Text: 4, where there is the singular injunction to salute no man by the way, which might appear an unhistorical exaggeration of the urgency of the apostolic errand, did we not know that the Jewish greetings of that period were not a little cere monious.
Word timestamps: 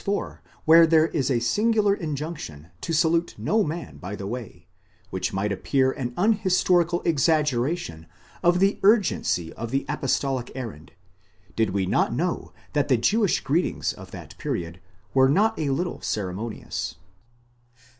4, 0.03 0.41
where 0.65 0.87
there 0.87 1.09
is 1.09 1.27
the 1.27 1.39
singular 1.39 1.93
injunction 1.93 2.69
to 2.81 2.91
salute 2.91 3.35
no 3.37 3.63
man 3.63 3.97
by 3.97 4.15
the 4.15 4.25
way, 4.25 4.65
which 5.11 5.31
might 5.31 5.51
appear 5.51 5.91
an 5.91 6.11
unhistorical 6.17 7.03
exaggeration 7.05 8.07
of 8.41 8.59
the 8.59 8.79
urgency 8.81 9.53
of 9.53 9.69
the 9.69 9.85
apostolic 9.87 10.51
errand, 10.55 10.93
did 11.55 11.69
we 11.69 11.85
not 11.85 12.15
know 12.15 12.51
that 12.73 12.87
the 12.87 12.97
Jewish 12.97 13.41
greetings 13.41 13.93
of 13.93 14.09
that 14.09 14.35
period 14.39 14.79
were 15.13 15.29
not 15.29 15.59
a 15.59 15.69
little 15.69 16.01
cere 16.01 16.33
monious. 16.33 16.95